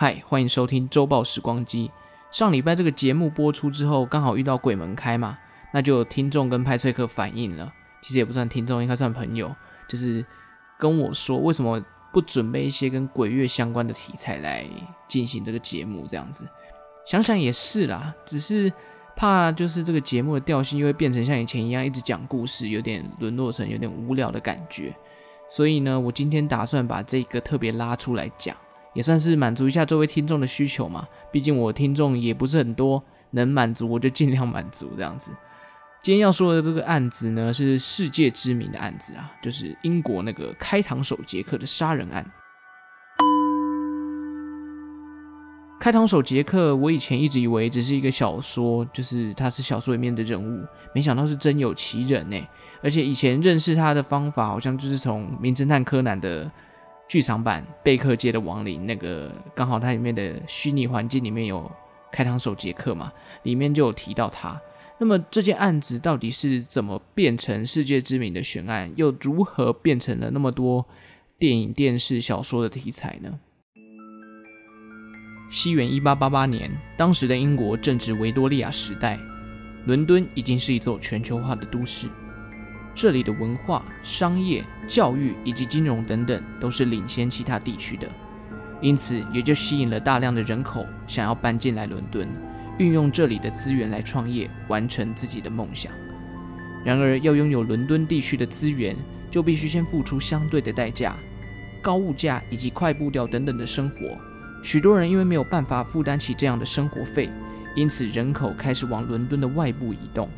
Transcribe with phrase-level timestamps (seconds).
[0.00, 1.90] 嗨，欢迎收听周报时光机。
[2.30, 5.36] 上礼拜这个节目播出之后，刚好遇到鬼门开嘛，
[5.72, 9.52] 那就有听众跟派翠克反映了，其实也不算听众，应该算朋友，
[9.88, 10.24] 就是
[10.78, 11.82] 跟我说为什么
[12.12, 14.64] 不准备一些跟鬼月相关的题材来
[15.08, 16.46] 进行这个节目，这样子。
[17.04, 18.72] 想想也是啦，只是
[19.16, 24.94] 怕就是这个节目的调性又会变成像以前一样一直讲故事，有点沦落成有点无聊的感觉。
[25.50, 28.56] 所以呢，我今天打算把这个特别拉出来讲。
[28.94, 35.30] 也算是满足一下这位听众的需求嘛，毕竟我听众也不是很多，能满足我就尽量满足这样子。
[36.02, 42.24] 今天要说的这个案子呢，是世界知名的案子啊，就是英国那个开膛手杰克的杀人案。
[45.80, 52.48] 开膛手杰克，我以前一直以为只是一个小说，就是他是小说里面的人物，没想到是真有其人呢。
[52.82, 56.50] 而且以前认识他的方法，好像就是从《名侦探柯南》的。
[57.08, 61.70] 剧场版《贝克街的亡灵》那个刚好它里面的虚拟环境里面有
[62.12, 63.10] 开膛手杰克嘛，
[63.44, 64.60] 里面就有提到他。
[64.98, 70.84] 那么这件案子到底是怎么变成世界知名的悬案，又如何变成了那么多
[71.38, 73.38] 电影、电视、小说的题材呢？
[75.48, 79.18] 西元一八八八年，当时的英国正值维多利亚时代，
[79.86, 82.08] 伦敦已经是一座全球化的都市。
[82.98, 88.08] 这里的文化、商业、教育以及金融等等都是领先其他地区的，
[88.80, 92.28] 因此也就吸引了大量的人口想要搬进来伦敦，
[92.76, 95.92] 运用这里的资源来创业，完成自己的梦想。
[96.84, 98.96] 然而，要拥有伦敦地区的资源，
[99.30, 101.16] 就必须先付出相对的代价，
[101.80, 104.18] 高物价以及快步调等等的生活。
[104.60, 107.30] 许多人因为没有办法负担起这样的生活费，
[107.76, 110.28] 因此人口开始往伦敦的外部移动。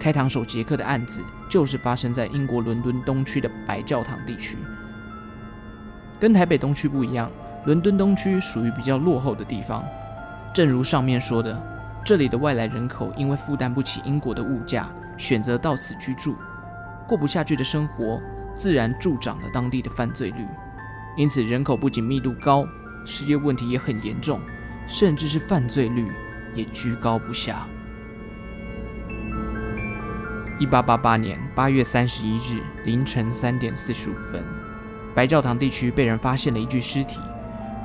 [0.00, 4.56] 开膛手杰克的案子就是发生在英国伦敦东区的白教堂地区。
[6.18, 7.30] 跟台北东区不一样，
[7.66, 9.84] 伦敦东区属于比较落后的地方。
[10.54, 11.62] 正如上面说的，
[12.02, 16.34] 这里的外来人口因为负担不起英国的物价，选择到此居住，
[17.06, 18.20] 过不下去的生活，
[18.56, 20.46] 自然助长了当地的犯罪率。
[21.16, 22.66] 因此，人口不仅密度高，
[23.04, 24.40] 失业问题也很严重，
[24.86, 26.10] 甚至是犯罪率
[26.54, 27.66] 也居高不下。
[30.60, 34.44] 一八八八年八月三十一日凌晨三点四十五分，
[35.14, 37.18] 白教堂地区被人发现了一具尸体。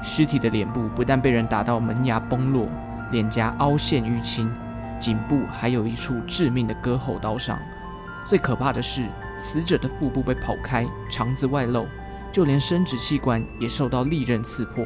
[0.04, 2.68] 尸体的脸部不但被人打到门牙崩落，
[3.12, 4.54] 脸颊凹陷淤青，
[5.00, 7.58] 颈部还有一处致命的割喉刀伤。
[8.26, 9.08] 最可怕的是，
[9.38, 11.88] 死者的腹部被剖开，肠子外露，
[12.30, 14.86] 就连生殖器官也受到利刃刺破。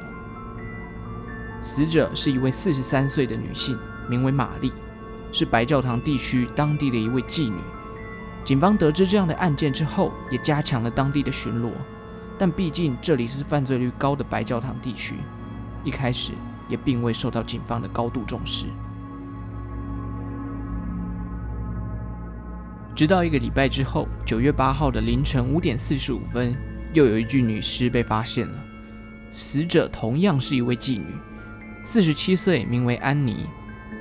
[1.60, 3.76] 死者是一位四十三岁的女性，
[4.08, 4.72] 名为玛丽，
[5.32, 7.58] 是白教堂地区当地的一位妓女。
[8.44, 11.72] 警方得知这样的案件之后，也加强了当地的巡逻。
[12.38, 15.18] 但毕竟这里是犯罪率高的白教堂地区，
[15.84, 16.34] 一开始
[16.68, 18.68] 也并未受到警方的高度重视。
[22.96, 26.56] 直到一个礼拜之后，九月八号的凌晨五点四十五分，
[26.94, 28.58] 又有一具女尸被发现了。
[29.30, 31.14] 死者同样是一位妓女，
[31.84, 33.46] 四十七岁，名为安妮。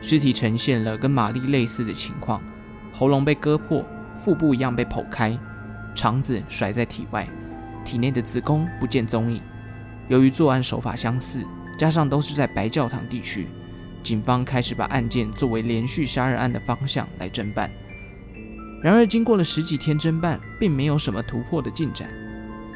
[0.01, 2.41] 尸体呈现了跟玛丽类似的情况，
[2.93, 3.85] 喉咙被割破。
[4.19, 5.39] 腹部一样被剖开，
[5.95, 7.27] 肠子甩在体外，
[7.85, 9.41] 体内的子宫不见踪影。
[10.09, 11.45] 由于作案手法相似，
[11.79, 13.47] 加上都是在白教堂地区，
[14.03, 17.71] 警方开始把案件作为连续杀人案的方向来侦办。
[18.83, 22.09] 然而，经过了十几天侦办，并没有什么突破的进展。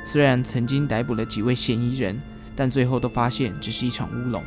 [0.04, 2.20] 虽然曾经逮捕了几位嫌疑人，
[2.54, 4.42] 但最后都发现只是一场乌龙。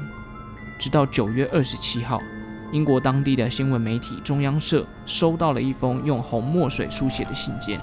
[0.78, 2.22] 直到九月二十七号。
[2.72, 7.80] 英国当地的新闻媒体中央社收到了一封用红墨水书写的信件，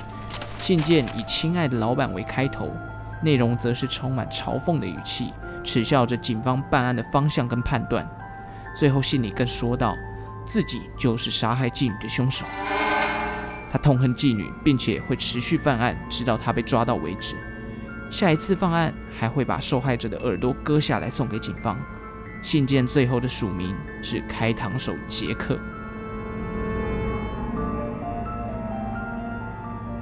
[0.60, 2.70] 信件以“亲爱的老板”为开头，
[3.22, 5.32] 内容则是充满嘲讽的语气，
[5.64, 8.06] 耻笑着警方办案的方向跟判断。
[8.74, 9.94] 最后信里更说道，
[10.44, 12.44] 自己就是杀害妓女的凶手，
[13.70, 17.36] 他痛恨妓女，并且会持续犯案，直到他被抓到为止。
[18.10, 21.78] 下一次犯案还会把受害者的耳朵割下来送给警方。
[22.42, 25.56] 信件最后的署名是开膛手杰克。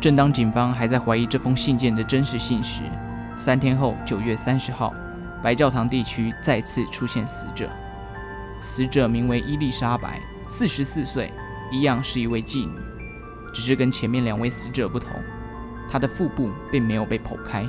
[0.00, 2.82] 正当警方还在怀疑这封信件的真实性时，
[3.34, 4.94] 三天后，九月三十号，
[5.42, 7.68] 白教堂地区再次出现死者。
[8.58, 10.18] 死者名为伊丽莎白，
[10.48, 11.30] 四十四岁，
[11.70, 12.72] 一样是一位妓女，
[13.52, 15.10] 只是跟前面两位死者不同，
[15.90, 17.66] 她的腹部并没有被剖开，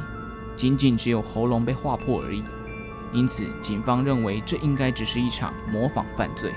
[0.56, 2.42] 仅仅只有喉咙被划破而已。
[3.14, 6.52] 因此，警方认为这应该只是一场模仿犯罪。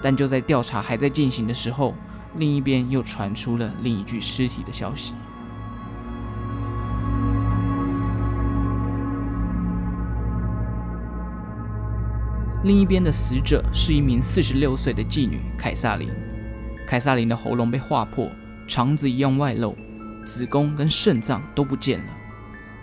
[0.00, 1.94] 但就在调查还在进行的时候，
[2.36, 5.14] 另一边又传出了另一具尸体的消息。
[12.64, 16.10] 另一边的死者是一名四十六岁的妓女凯萨琳。
[16.86, 18.30] 凯萨琳的喉咙被划破，
[18.66, 19.76] 肠子一样外露，
[20.24, 22.06] 子宫跟肾脏都不见了。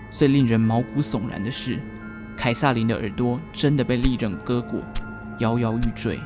[0.10, 1.80] 最令人毛骨悚然的是，
[2.38, 4.82] 凯萨琳的耳朵真的被利刃割过，
[5.40, 6.20] 摇摇欲坠，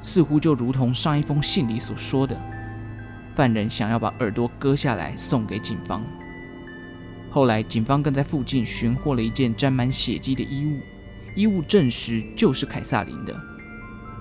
[0.00, 2.40] 似乎就如同上一封信里所说的，
[3.34, 6.04] 犯人想要把耳朵割下来送给警方。
[7.30, 10.80] 后来，警方更在附近寻获了一件沾满血迹的衣物，
[11.34, 13.38] 衣物证实就是凯萨琳的。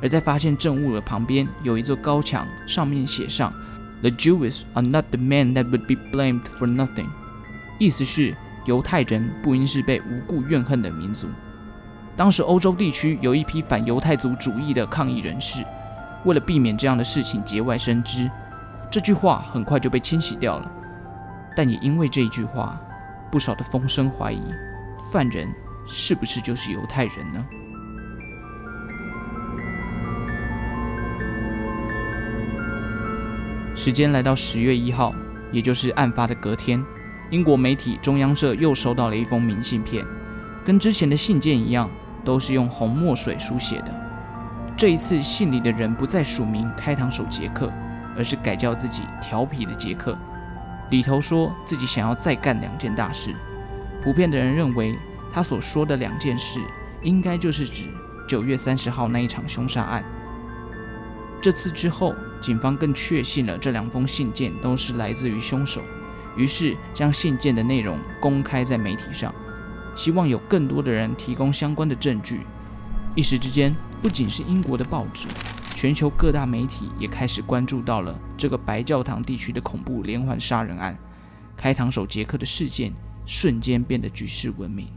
[0.01, 3.53] 而在发现证物的旁边有一座高墙，上面写上
[4.01, 7.07] “The Jews are not the men that would be blamed for nothing”，
[7.79, 8.35] 意思是
[8.67, 11.27] 犹太人不应是被无故怨恨的民族。
[12.15, 15.63] 当时欧洲地区有一批反犹太族主义的抗议人士，
[16.25, 18.29] 为了避免这样的事情节外生枝，
[18.91, 20.71] 这句话很快就被清洗掉了。
[21.55, 22.79] 但也因为这一句话，
[23.31, 24.43] 不少的风声怀疑
[25.11, 25.47] 犯人
[25.85, 27.45] 是不是就是犹太人呢？
[33.75, 35.13] 时间来到十月一号，
[35.51, 36.83] 也就是案发的隔天，
[37.29, 40.05] 英国媒体中央社又收到了一封明信片，
[40.63, 41.89] 跟之前的信件一样，
[42.23, 43.93] 都是用红墨水书写的。
[44.77, 47.69] 这一次信里的人不再署名开膛手杰克，
[48.15, 50.17] 而是改叫自己调皮的杰克。
[50.89, 53.35] 里头说自己想要再干两件大事。
[54.01, 54.97] 普遍的人认为，
[55.29, 56.61] 他所说的两件事，
[57.01, 57.89] 应该就是指
[58.25, 60.01] 九月三十号那一场凶杀案。
[61.41, 65.81] 这次之后，警方更确信了这两封信件都是来自于凶手，
[66.37, 69.33] 于是将信件的内容公开在媒体上，
[69.95, 72.41] 希望有更多的人提供相关的证据。
[73.15, 75.27] 一时之间，不仅是英国的报纸，
[75.73, 80.95] 全球各大媒体也开始关注到了这个白教堂地区的恐怖连环杀人案，
[81.55, 82.93] 开膛手杰克的事件
[83.25, 84.87] 瞬间变得举世闻名。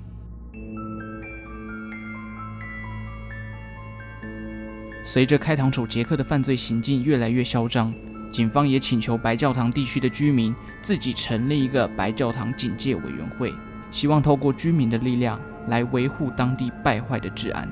[5.03, 7.93] 随着开膛手杰克的犯罪行径越来越嚣张，
[8.31, 13.53] 警方也请求白教堂地区的居民自己成立一个白教堂警戒委员会，
[13.91, 17.69] 希望透过居民的力量来维护当地败坏的治安。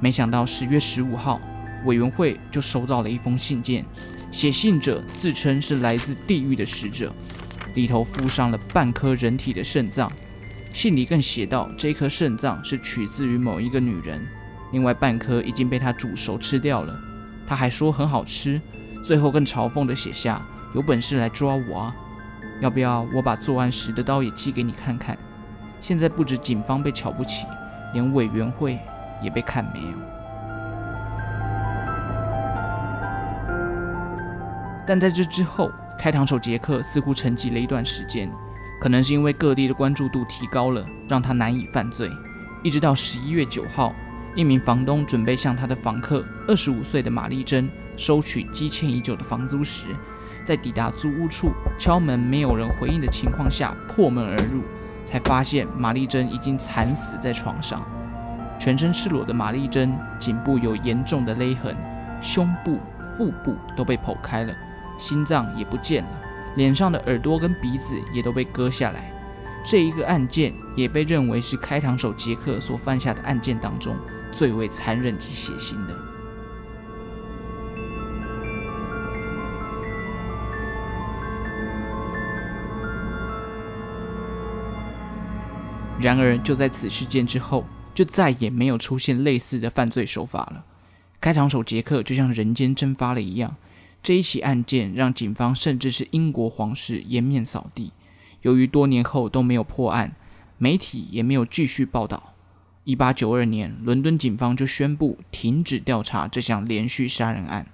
[0.00, 1.38] 没想到十月十五号，
[1.84, 3.84] 委员会就收到了一封信件，
[4.30, 7.12] 写信者自称是来自地狱的使者，
[7.74, 10.10] 里头附上了半颗人体的肾脏，
[10.72, 14.26] 信里更写道，这颗肾脏是取自于某一个女人。
[14.72, 16.98] 另外半颗已经被他煮熟吃掉了，
[17.46, 18.58] 他还说很好吃，
[19.02, 20.40] 最后更嘲讽的写下
[20.74, 21.94] ：“有本事来抓我啊！
[22.60, 25.16] 要不要我把作案时的刀也寄给你看看？”
[25.80, 27.46] 现在不止警方被瞧不起，
[27.94, 28.78] 连委员会
[29.22, 29.96] 也被看没有。
[34.86, 38.30] 但在这之后，开膛手杰克似乎沉寂了一段时间，
[38.80, 42.10] 可能是因为各地的关注度提高了，让他难以犯罪。
[42.62, 43.94] 一直到十一月九号。
[44.36, 47.68] 一名房东准备向他的房客二十五岁的玛丽珍
[48.00, 49.94] 收取积欠已久的房租时，
[50.42, 54.62] 在抵达租屋处敲门没有人回应的情况下破门而入，
[55.04, 57.86] 才发现玛丽珍已经惨死在床上。
[58.58, 61.76] 全身赤裸的玛丽珍颈部有严重的勒痕，
[62.22, 62.80] 胸部、
[63.14, 64.54] 腹部都被剖开了，
[64.98, 66.22] 心脏也不见了，
[66.56, 69.12] 脸上的耳朵跟鼻子也都被割下来。
[69.62, 73.94] 这一个案件也被认为是开膛手杰克所犯下的案件当中。
[74.32, 76.09] 最为残忍及血腥的。
[86.00, 87.64] 然而，就在此事件之后，
[87.94, 90.64] 就再也没有出现类似的犯罪手法了。
[91.20, 93.56] 开膛手杰克就像人间蒸发了一样。
[94.02, 97.92] 这一起案件让警方甚至是英国皇室颜面扫地。
[98.40, 100.12] 由于多年后都没有破案，
[100.56, 102.32] 媒体也没有继续报道。
[102.84, 107.66] 一八九二年，伦敦警方就宣布停止调查这项连续杀人案。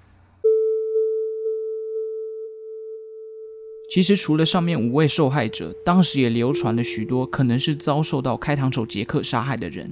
[3.97, 9.91] 其实，除了上面五位受害者，当时也流传了许多可能是遭受到开膛手杰克杀害的人，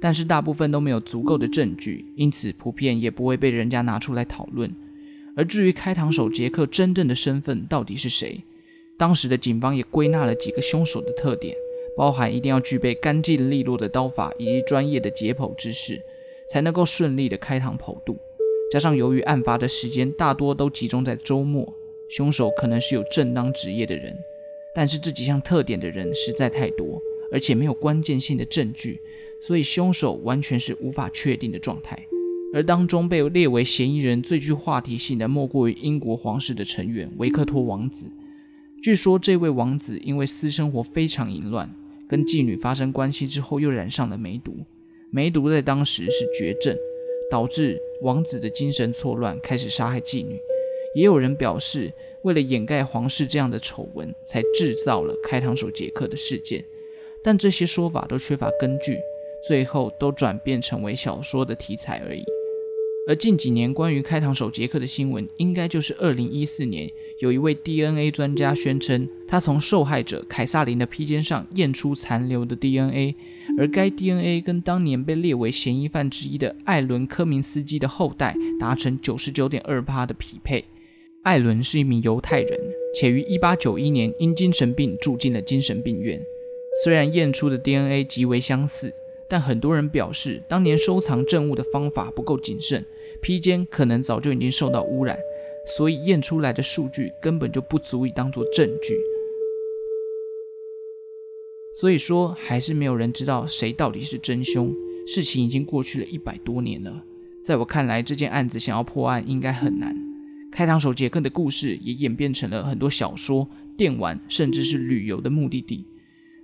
[0.00, 4.74] 但是大部分都没有足够的证据，因此普遍也不会被人家拿出来讨论。
[5.36, 8.42] 而至于开膛手杰克真正的身份到底是谁，
[8.98, 11.54] 当时的警方也归纳了几个凶手的特点。
[11.96, 16.02] 包含一定要具备干净利落的刀法以及专业的解剖知识，
[16.50, 18.18] 才能够顺利的开膛剖肚。
[18.72, 21.72] 加上由于案发的时间大多都集中在周末，
[22.08, 24.16] 凶手可能是有正当职业的人。
[24.74, 27.00] 但是这几项特点的人实在太多，
[27.32, 29.00] 而且没有关键性的证据，
[29.40, 31.98] 所以凶手完全是无法确定的状态。
[32.52, 38.10] 而当中被列为嫌疑人最具话题性的，莫过于英国皇室的成员维克托王子。
[38.82, 41.74] 据说这位王子因为私生活非常淫乱。
[42.06, 44.54] 跟妓女发生关系之后，又染上了梅毒，
[45.10, 46.76] 梅毒在当时是绝症，
[47.30, 50.38] 导致王子的精神错乱，开始杀害妓女。
[50.94, 56.64] 也有人表示，为了掩盖皇室这样的丑闻，才制造了开膛手杰克的事件。
[57.22, 58.98] 但这些说法都缺乏根据，
[59.48, 62.22] 最后都转变成为小说的题材而已。
[63.06, 73.14] 而近几年关于开膛手杰克的新闻，应该就是2014年有一位 DNA 专家宣称，他从受害者凯撒琳的披肩上验出残留的 DNA，
[73.58, 80.64] 而该 DNA 跟当年被列为嫌疑犯之一的艾伦·科明斯基的后代达成99.2%的匹配。
[81.24, 82.60] 艾伦是一名犹太人，
[82.94, 86.24] 且于1891年因精神病住进了精神病院。
[86.84, 88.92] 虽然验出的 DNA 极为相似。
[89.26, 92.84] 但很多人表示，当年收藏证物的方法不够谨慎，
[93.22, 95.18] 披肩可能早就已经受到污染，
[95.66, 98.94] 所以验出来的数据根本就不足以当作证据。
[101.72, 104.72] 所以说，还是没有人知道谁到底是真凶。
[105.06, 107.02] 事情已经过去了一百多年了，
[107.42, 110.13] 在我看来，这件案子想要破案应该很难。
[110.54, 115.84] 开膛手杰克的故事也演变成了很多小说、电玩，甚至是旅游的目的地。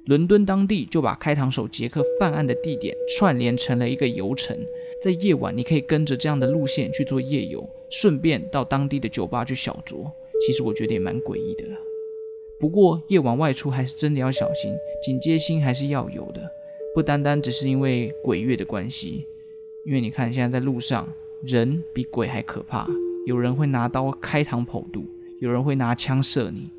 [0.06, 4.58] 伦敦当地就把开膛手杰克犯案的地点串联成了一个游程，
[5.00, 10.10] 在夜晚你可以跟着这样的路线去做夜游，顺便到当地的酒吧去小酌。
[10.44, 11.76] 其实我觉得也蛮诡异的了。
[12.58, 14.74] 不过夜晚外出还是真的要小心，
[15.04, 16.50] 警戒心还是要有的，
[16.96, 19.24] 不单单只是因为鬼月的关系。
[19.86, 21.08] 因为你看现在在路上，
[21.42, 22.88] 人比鬼还可怕，
[23.26, 25.04] 有人会拿刀开膛破肚，
[25.40, 26.70] 有人会拿枪射你。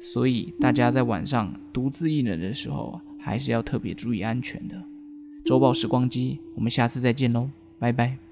[0.00, 4.80] 所以，大家在晚上独自一人的时候，还是要特别注意安全的。
[5.44, 8.27] 周报时光机，我们下次再见喽，拜拜。